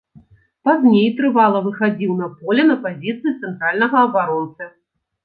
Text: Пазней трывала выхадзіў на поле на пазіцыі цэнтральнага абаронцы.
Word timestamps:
Пазней 0.67 1.03
трывала 1.19 1.59
выхадзіў 1.67 2.13
на 2.21 2.29
поле 2.39 2.63
на 2.71 2.77
пазіцыі 2.87 3.33
цэнтральнага 3.41 3.97
абаронцы. 4.07 4.63